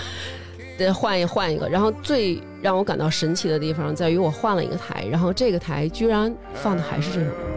[0.76, 1.68] 得换一换一个。
[1.68, 7.53] 然后最让我感到神奇的地方在于，我换了一个台，然后这个台居然放的还是这首歌。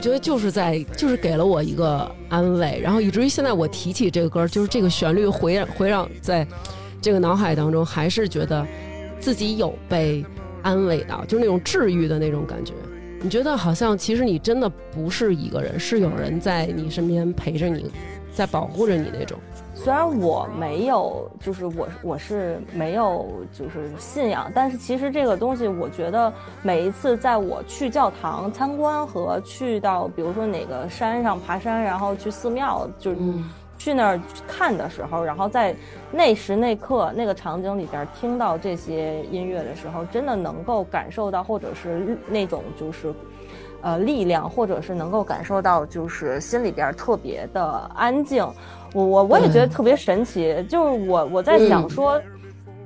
[0.00, 6.46] 我觉得就是在就是给了我一个安慰，然后以至于现在我提起这个歌，就是这个旋律回回绕在
[7.02, 8.66] 这个脑海当中，还是觉得
[9.18, 10.24] 自己有被
[10.62, 12.72] 安慰到，就是那种治愈的那种感觉。
[13.20, 17.84] 你觉得好像其实你真的不是一个人，是有人在你身边陪着你，
[18.34, 19.38] 在保护着你那种。
[19.74, 26.30] 虽然我没有，就是我我是没有就是信仰，但是其实这个东西，我觉得
[26.62, 33.16] 每一次在我去教堂参观和去到比如说哪个山上爬山，然后去寺庙，就是
[33.78, 35.74] 去那儿看的时候，然后在
[36.10, 43.14] 那时那刻那个场景里边听到这些音乐的时候，真的能够感受到，或者是那种就是，
[43.82, 48.46] 呃，力量，或者是能够感受到，就是心里边特别的安静。
[48.92, 52.20] 我我我也觉得特别神奇，就是我我在想说，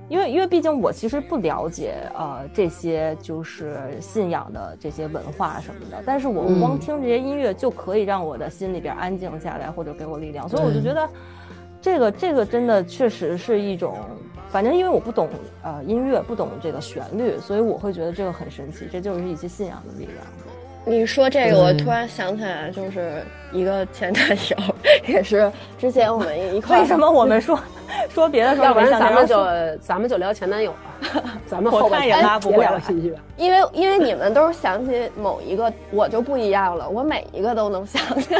[0.09, 11.09] 因为因为毕竟我其实不了解呃这些就是信仰的这些文化什么的，但是我光听这些音乐就可以让我的心里边安静下来，或者给我力量，所以我就觉得
[11.80, 13.96] 这个这个真的确实是一种，
[14.50, 15.28] 反正因为我不懂
[15.62, 20.18] 呃音乐，不懂这个旋律，所以我会觉得这个很神奇，这就是一些信仰的力量。
[20.87, 24.57] 你说这个，我突然想起来，就是一个前男友，
[25.07, 26.81] 也是之前我们一块。
[26.81, 27.59] 为什么我们说
[28.11, 29.47] 说别的时候，要不然咱们就
[29.79, 30.79] 咱们就聊前男友吧。
[31.47, 33.14] 咱们后半也拉不了进去。
[33.37, 38.35] 因为因为你们都是想起某一个，我就不一样了，我每一个都能想起。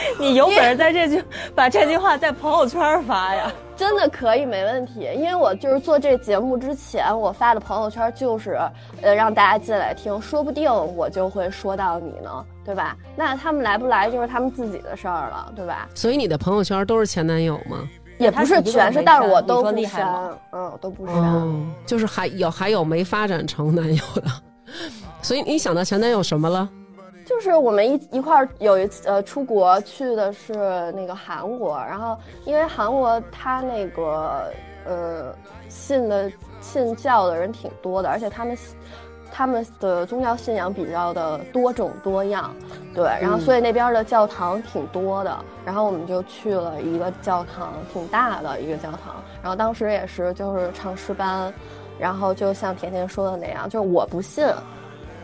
[0.18, 1.22] 你有本事在这句
[1.54, 3.50] 把这句话在朋友圈发呀？
[3.76, 5.08] 真的可以，没问题。
[5.14, 8.58] 因为我就是做这节目之前，我发的朋友圈就是，
[9.02, 12.96] 呃，让大家进来听，说不定我就会说到你呢，对吧？
[13.14, 15.88] 那他们来不来就是他们自己的事儿了，对吧？
[15.94, 17.88] 所以你的朋友圈都是前男友吗？
[18.18, 21.72] 也不是全是，但是我都不删，嗯，都不删。
[21.86, 24.24] 就是还有还有没发展成男友的，
[25.22, 26.68] 所以你想到前男友什么了？
[27.28, 34.50] 就是我们一一块儿有一次呃出国去的是那个韩国，然后因为韩国他那个
[34.86, 35.34] 呃
[35.68, 38.56] 信的信教的人挺多的，而且他们
[39.30, 42.50] 他们的宗教信仰比较的多种多样，
[42.94, 51.52] 对，然后所以那边的教堂挺多的，然后我们就去了一个教堂，挺大的一个教堂，然后当时也是就是唱诗班，
[51.98, 54.46] 然后就像甜甜说的那样，就是我不信。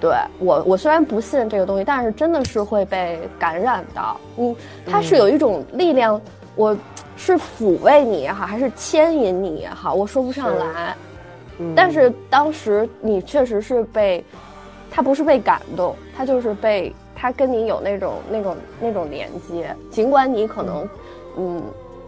[0.04, 4.20] 对我，我虽然不信这个东西，但是真的是会被感染到。
[4.36, 6.20] 嗯，它是有一种力量，
[6.54, 6.76] 我
[7.16, 10.94] 是抚慰你也好，还是牵引你也好，我说不上来。
[11.74, 14.22] 但是当时你确实是被，
[14.90, 20.86] 他不是被感动，他就是被他跟你有那种那种那种连接，尽管你可能
[21.38, 21.62] 嗯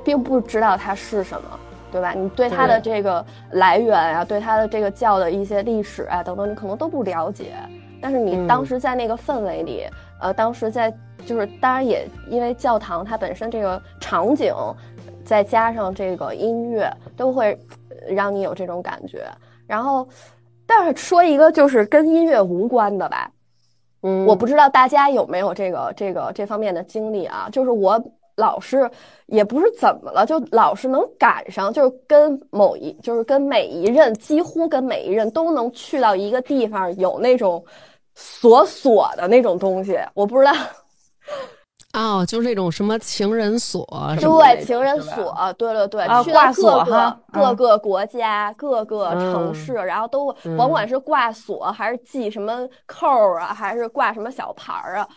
[0.05, 1.59] 并不知道它是什么，
[1.91, 2.13] 对吧？
[2.13, 7.55] 你对它的这个来源啊，对它的这个教的一些历史啊等等，你可能都不了解。
[8.01, 9.85] 但是你当时在那个氛围里，
[10.21, 10.93] 呃，当时在
[11.25, 14.55] 就是当然也因为教堂它本身这个场景，
[15.25, 17.59] 再加上这个音乐，都会
[18.09, 19.25] 让你有这种感觉。
[19.67, 20.07] 然后，
[20.67, 23.31] 但是说一个就是跟音乐无关的吧，
[24.03, 28.03] 嗯，我不知道大家有没有这个这个这方面的经历啊，就是我。
[28.37, 28.91] 老是
[29.27, 37.65] 也不是怎么了，就老是能赶上，就是跟某一，就是跟每一任，几乎跟每一任都能去到一个地方，有那种
[38.15, 40.53] 锁锁的那种东西，我不知道。
[41.93, 43.87] 哦，就是那种什么情人锁，
[44.21, 55.09] 对，情人锁，对对对，去到各个各个国家、各个城市，然后都甭管是挂锁还是系什么扣啊，还是挂什么小牌儿啊。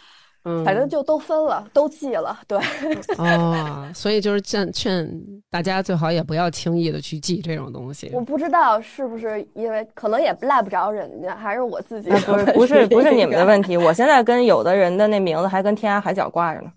[0.65, 2.58] 反正就都分了，都记了，对。
[3.17, 5.10] 哦，所以就是劝劝
[5.49, 8.10] 大家最好也不要轻易的去记这种东西。
[8.13, 12.10] 我不知道是不是因为可能也赖不着人家，还是我自己。
[12.10, 16.71] 不是不是不是你们的问题，我现在跟有的人的那名字还跟天涯海角挂着呢。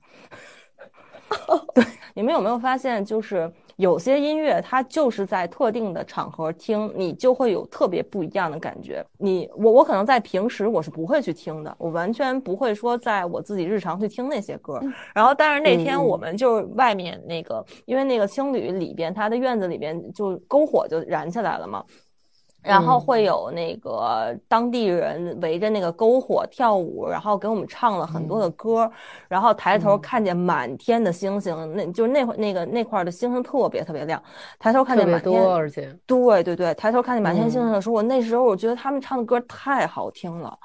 [1.75, 3.51] 对，你们有没有发现就是？
[3.76, 9.04] 有些音乐，它就是在特定的场合听，你就会有特别不一样的感觉。
[9.18, 14.80] 你我我可能在平时我是不会去听的，我完全不会说在我自己日常去听那些歌。
[15.14, 21.85] 然后，但是那天我们就外面那个，因为那个青旅里边，它的院子里边就篝火就燃起来了嘛。
[22.62, 28.90] 然后会有那个当地人围着那个篝火跳舞，然后给我们唱了很多的歌，
[29.29, 34.22] 然后抬头看见满天的星星，那就是那会那个那块的星星特别特别亮，
[34.59, 40.57] 抬头看见满天，而且对对对，抬头看见满天星星的时候，我那时候我觉得他们唱的歌太好听了，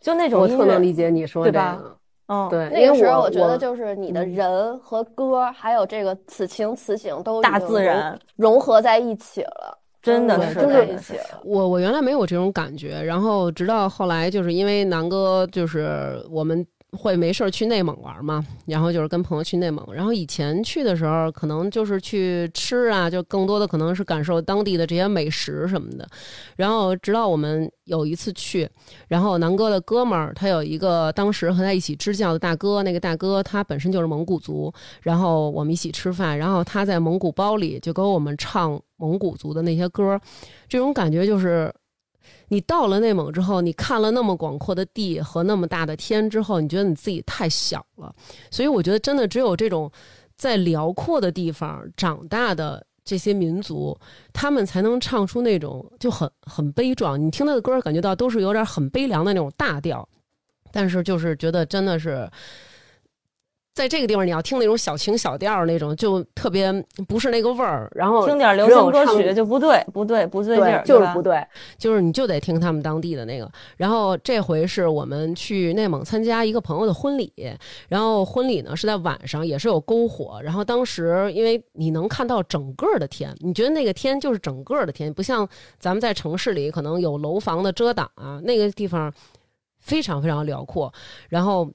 [0.00, 1.80] 就那种我特能理解你说对吧？
[2.28, 8.16] 嗯，对，那个时候我觉得就是你的人和歌，还有这个此情此景都大自然。
[8.36, 9.78] 融合在一起了。
[10.02, 11.40] 真的是在一起了。
[11.44, 16.66] 我我原来没有这种感觉，然后直到后来，就是因为南哥，就是我们。
[16.92, 18.44] 会没事儿去内蒙玩嘛？
[18.66, 19.86] 然后就是跟朋友去内蒙。
[19.94, 26.06] 然后以前去的时候，可能就是去吃啊，就更多的可能是感受当地的这些美食什么的。
[26.56, 28.68] 然后直到我们有一次去，
[29.08, 34.72] 然后南哥的哥们儿他有一个当时和他一起支教的大哥，那个大哥他本身就是蒙古族。
[35.02, 40.20] 然后我们一起吃饭，然后他在蒙古包里就给我们唱蒙古族的那些歌，
[40.68, 41.72] 这种感觉就是。
[42.52, 48.12] 你到了内蒙之后，你看了那么广阔的地和那么大的天之后，你觉得你自己太小了。
[48.50, 49.90] 所以我觉得，真的只有这种
[50.36, 53.96] 在辽阔的地方长大的这些民族，
[54.32, 57.18] 他们才能唱出那种就很很悲壮。
[57.24, 60.06] 你听他的歌，感觉到都是有点很悲凉的那种大调，
[60.72, 62.28] 但是就是觉得真的是。
[63.80, 66.70] 在这个地方，你要听那种小情小调那种，就特别
[67.08, 67.90] 不是那个味儿。
[67.94, 71.42] 然后听点流行歌曲就不对，不对，不对劲儿，就是不对，
[71.78, 73.50] 就是你就得听他们当地的那个。
[73.78, 77.32] 然后这回是我们去内蒙参加一个朋友的婚礼，
[77.88, 80.38] 然后婚礼呢是在晚上，也是有篝火。
[80.44, 89.10] 然后当时因为你能看到整个的天，你觉得那个天就是整个的天，不像咱们在城市里可能有楼房的遮挡啊，那个地方
[89.78, 90.92] 非常非常辽阔。
[91.30, 91.66] 然后。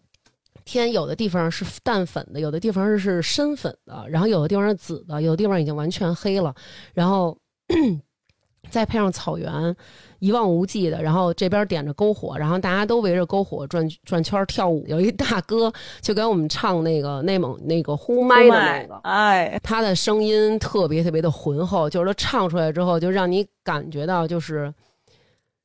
[0.65, 6.54] 天有的地方是淡粉的，有的地方是深粉的，然后有的地方是紫的，有的地方已经完全黑了，
[6.93, 7.38] 然后
[8.71, 9.75] 再配上草原，
[10.17, 14.84] 一望无际的，然后这边点着篝火，然后大家都围着篝火转转圈跳舞。
[14.88, 24.73] 有一大哥就给我们唱那个内蒙那个呼麦的那个， 哎，他的声音特别特别的浑厚，就是他唱出来之后，就让你感觉到，就是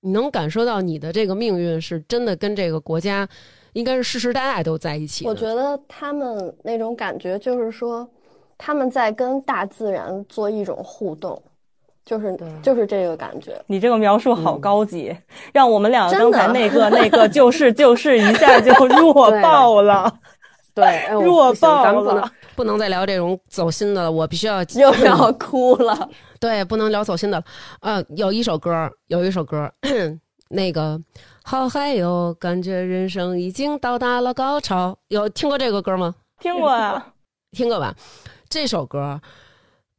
[0.02, 3.26] 你能感受到你的这个命运是真的跟这个国家。
[3.72, 5.26] 应该是世世代代都在一起。
[5.26, 8.08] 我觉得他们那种感觉就是说，
[8.58, 11.40] 他们在跟大自然做一种互动，
[12.04, 13.60] 就是就是这个感觉。
[13.66, 15.16] 你这个描述好高级，
[15.52, 20.12] 让我们两个刚才那个那个就是就是一下就 弱爆了。
[20.74, 21.84] 对， 弱爆了。
[21.84, 26.08] 咱们不能不能再聊这种走心的了，我必须要又要哭了。
[26.38, 27.44] 对，不能聊走心的了。
[27.80, 29.70] 呃，有一首歌，有一首歌，
[30.48, 31.00] 那个。
[31.50, 34.96] 好嗨哟，感觉人生已经到达了高潮。
[35.08, 36.14] 有听过这个歌吗？
[36.38, 37.12] 听过啊，
[37.50, 37.92] 听过吧？
[38.48, 39.20] 这首歌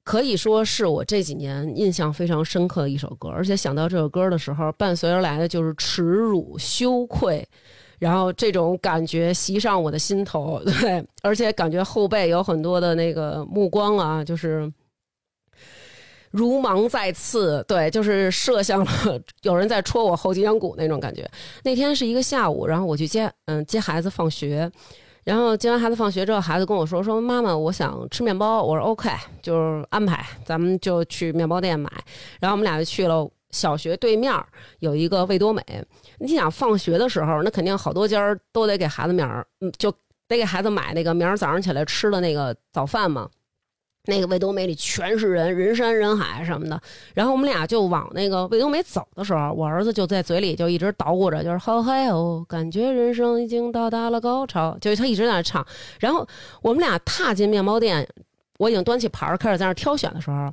[0.06, 7.46] 可以说是我这几年印象非常深刻的一首歌，而且想到这首歌的时候，伴随而来的就是耻辱、羞愧，
[8.00, 10.64] 然后这种感觉袭上我的心头。
[10.64, 14.72] 对，而且感觉后背有很多的那个目光啊，就是。
[16.32, 21.30] 如芒在刺，对，就是射向了有人在戳我后脊梁骨那种感觉。
[21.64, 24.72] 那天是一个下午，然后我去接，嗯，接孩子放学，
[25.24, 28.64] 然后接完孩子放学之后，孩子跟我说说妈妈，我想吃面包。
[28.64, 29.10] 我说 OK，
[29.42, 31.92] 就是安排，咱们就去面包店买。
[32.40, 34.34] 然后我们俩就去了小学对面
[34.80, 35.62] 有一个味多美。
[36.18, 39.92] 你想放学的时候，那肯定好多家都得给孩子明儿，嗯，就
[40.28, 43.30] 得给孩子买那个明儿早上起来吃的那个早饭嘛。
[44.06, 46.82] 那个味多美里全是人，人山人海什么的。
[47.14, 55.66] 然后我们俩就往那个味多美走的时候，我儿子就在嘴里就一直捣鼓着，就是好嗨哦，感觉人生已经到达了高潮，就是他一直在那唱。
[56.00, 56.28] 然后
[56.62, 58.08] 我们俩踏进面包店，
[58.58, 60.52] 我已经端起盘儿开始在那挑选的时候，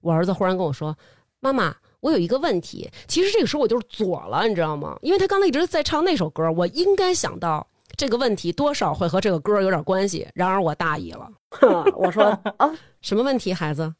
[0.00, 0.96] 我儿子忽然跟我说
[1.40, 4.98] ：“妈妈，我有一个问题。”其实这个时候我就是左了，你知道吗？
[5.00, 7.66] 因为他刚才一直在唱那首歌，我应该想到。
[7.94, 11.30] 这个问题多少会和这个歌有点关系，然而我大意了。
[11.94, 12.24] 我说
[12.56, 13.52] 啊，什么问题？
[13.52, 13.92] 孩子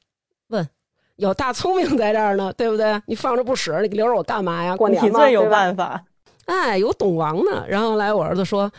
[0.48, 0.66] 问，
[1.16, 3.00] 有大聪明在这儿呢，对不对？
[3.06, 4.76] 你放着不使，你留着我干嘛呀？
[4.76, 6.02] 过年你最有办法。
[6.46, 7.64] 哎，有懂王呢。
[7.68, 8.70] 然后来，我儿子说，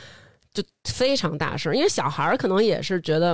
[0.53, 3.33] 就非常大声，因为小孩可能也是觉得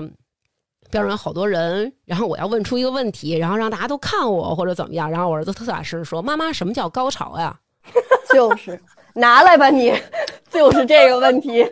[0.91, 5.10] 边上有好多人，然后我要问出一个问题，然后让大家都看我或者怎么样。
[5.10, 7.60] 然后我儿子特大声说：“妈妈，什么叫高潮呀？”
[8.34, 8.80] 就是。
[9.15, 9.91] 拿来吧，你
[10.52, 11.65] 就是这个问题，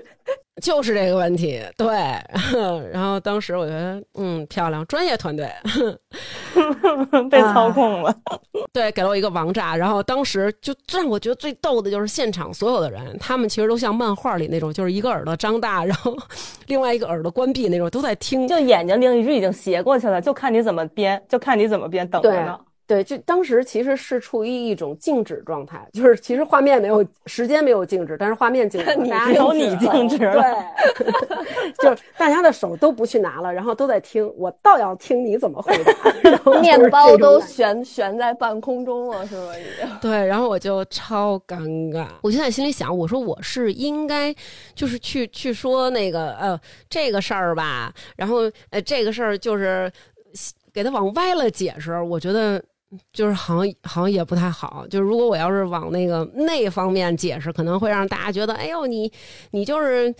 [0.61, 1.61] 就是这个问题。
[1.77, 1.87] 对，
[2.91, 5.49] 然后当时我觉得，嗯，漂亮，专业团队
[7.29, 8.15] 被操控了。
[8.73, 9.75] 对，给了我一个王炸。
[9.75, 16.15] 然后当时就让我觉得最逗的就是现场所有的人，他们其实都像漫画里那种，就是一个耳朵张大，然后
[16.67, 18.47] 另外一个耳朵关闭那种，都在听。
[18.47, 22.59] 就眼睛另一只已经斜过去了，就看你怎么编，就看你怎么编，等着呢。
[22.87, 30.41] 对，就当时其实是处于一种静止状态，就是其实画面没有时间没有静止，但是画面静止， 你大家有你静止了，
[30.95, 31.11] 对，
[31.83, 35.93] 就是大家的手都不去拿了，然后都在听，我倒要听你怎么回答。
[36.23, 39.51] 然后面包都悬悬在半空中了，是吗？
[39.57, 39.99] 已经。
[39.99, 41.61] 对，然后我就超尴
[41.91, 44.33] 尬，我就在心里想，我说我是应该
[44.73, 46.57] 就是去去说那个呃
[46.89, 49.91] 这个事儿吧，然后呃这个事儿就是
[50.73, 52.63] 给他往歪了解释，我觉得。
[53.11, 59.11] 就是好像好像也不太好，就是如果我要是往那个那方面解释，可能会让大家觉得，哎呦，你
[59.51, 60.13] 你就是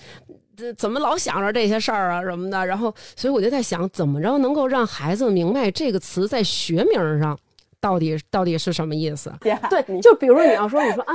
[0.78, 2.65] 怎么老想着这些事儿啊什么的。
[2.65, 7.38] 然后，所以我就在想，怎么着能够让孩子明白这个词在学名上
[7.80, 9.34] 到底到底是什么意思？
[9.70, 11.13] 对，就比如说你要说，你说啊。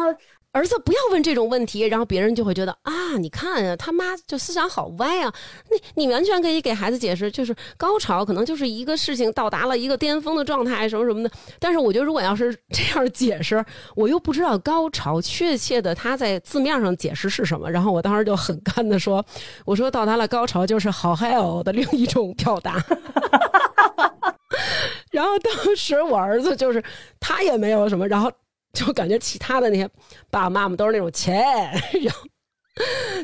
[0.54, 5.32] 儿子，不要问这种问题，然后别人就会觉得啊，你看呀，他妈就思想好歪啊。
[5.70, 11.30] 你你完全可以给孩子解释，就是高潮可能就是一个事情到达了一个巅峰的状态，什么什么的。
[11.58, 13.64] 但是我觉得，如果要是这样解释，
[13.96, 17.70] 我又不知道高潮确切的他在字面上解释是什么。
[17.70, 19.24] 然后我当时就很干的说，
[19.64, 22.76] 我说到达了高潮就是好嗨哦的另一种表达。
[25.10, 26.82] 然后当时我儿子就是
[27.18, 28.30] 他也没有什么，然后。
[28.72, 29.86] 就感觉其他的那些
[30.30, 31.42] 爸爸妈妈都是那种钱，
[32.02, 32.26] 然后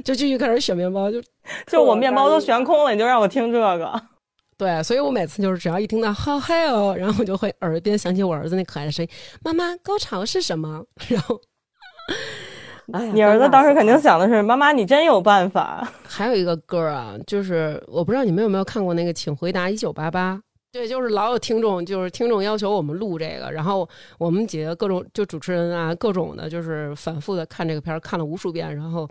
[0.05, 1.22] 就继续开始选面包，就
[1.66, 4.03] 就我面包都悬空了，你就让我听这个，
[4.59, 9.11] 对，所以我每次就是只要一听到 how hell，然后我就会耳边响起我儿子那可爱的声音
[9.42, 11.40] ：“妈妈，高潮是什么？”然后，
[12.92, 20.34] 哎，你儿子当时肯定想的是：“妈妈，你真有办法。”还有一个歌啊，就是我不知道你们有没有看过那个《请回答一九八八》。
[20.71, 23.89] 对，就是老有听众，就是听众要求我们录这个，然后
[24.19, 29.09] 我们几个各种就主持人啊，各种的，就是反复的看这个片儿，看了无数遍，然后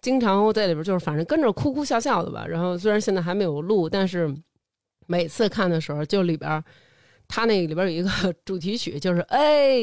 [0.00, 2.46] 经常在里边就是反正跟着哭哭笑笑的吧。
[2.46, 4.32] 然后虽然现在还没有录，但是
[5.06, 6.62] 每次看的时候，就里边
[7.26, 8.08] 他那里边有一个
[8.44, 9.80] 主题曲，就是哎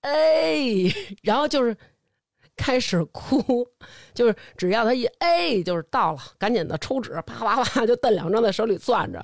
[0.00, 0.56] 哎，
[1.22, 1.76] 然后就是
[2.56, 3.66] 开始哭，
[4.14, 9.22] 就是只要他一哎，就是到了，赶紧的抽纸，啪啪啪就瞪两张在手里攥着。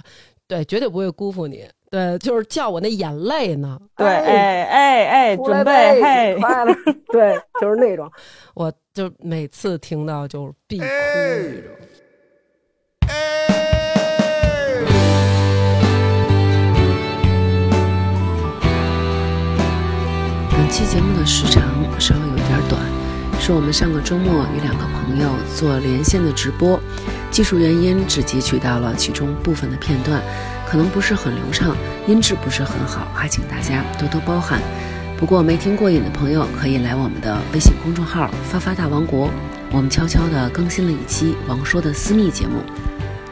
[0.49, 1.62] 对，绝对不会辜负你。
[1.90, 3.78] 对，就是叫我那眼泪呢。
[3.94, 6.38] 对，哎哎哎，准备嘿，
[7.12, 8.11] 对，就是那种，
[8.55, 11.70] 我就每次听到就必哭那种。
[20.51, 21.62] 本期节目的时长
[22.01, 22.80] 稍微有点短，
[23.38, 26.80] 是我们上个周末与两个朋友做连线的直播。
[27.30, 30.20] 技术原因只截取到了其中部分的片段，
[30.68, 31.76] 可能不是很流畅，
[32.06, 34.60] 音质不是很好，还请大家多多包涵。
[35.16, 39.30] 不过没听过瘾的朋友可以来我们的微信公众号“发发大王国”，
[39.70, 42.62] 我们悄悄地更新了一期王说的私密节目。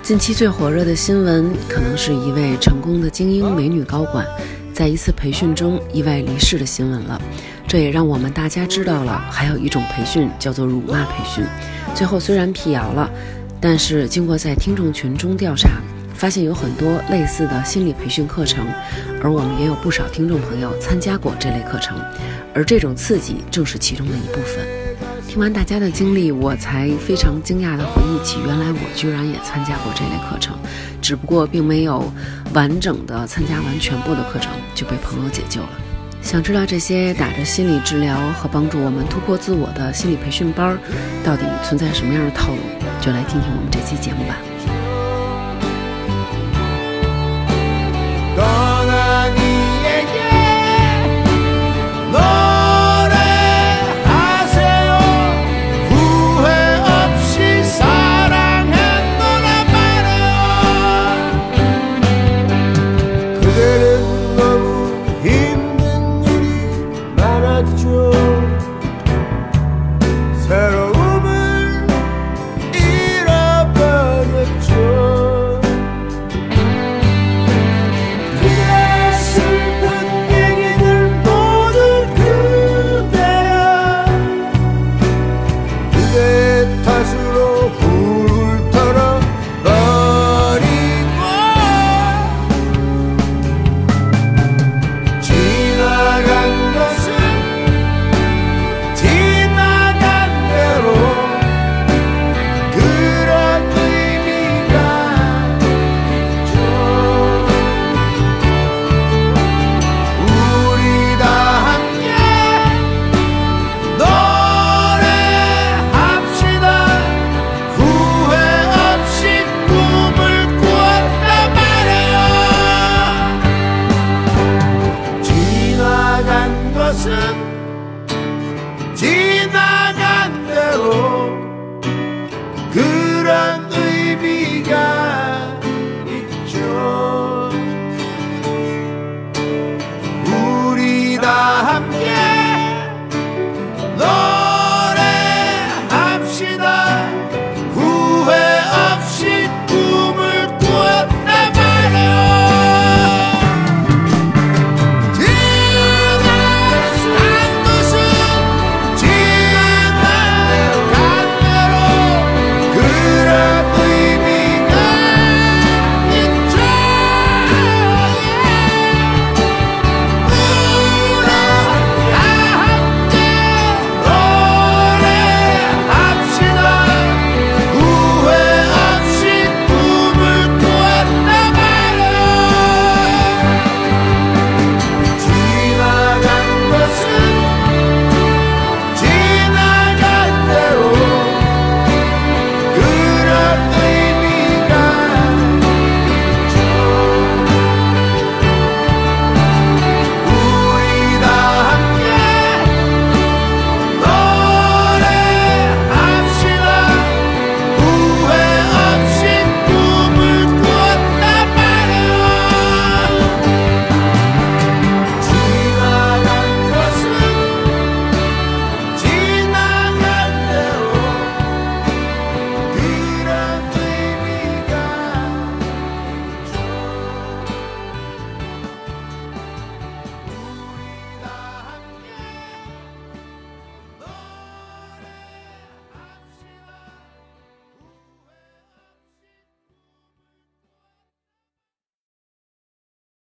[0.03, 4.27] 近期最火热的新闻，可能是一位成功的精英美女高管
[4.73, 7.21] 在一次培训中意外离世的新闻了。
[7.67, 11.45] 这也让我们大家知道了，还有一种培训叫做辱骂培训。
[11.95, 13.11] 最后虽然辟谣了。
[13.69, 15.69] 但是经过在听众群中调查，
[16.15, 18.65] 发现有很多类似的心理培训课程，
[19.21, 21.99] 而我们也有不少听众朋友参加过这类课程，
[22.55, 24.65] 而这种刺激正是其中的一部分。
[25.27, 30.57] 听完大家的经历，我才非常惊讶地回忆起，原来我居然也参加过这类课程，
[31.03, 32.09] 只不过并没有
[32.55, 35.69] 完整的参加完全部的课程就被朋友解救了。
[36.23, 40.77] 想知道这些打着心理治疗和帮助我们突破自我的心理培训班
[41.25, 42.59] 到底存在什么样的套路？
[43.01, 44.37] 就来听听我们这期节目吧。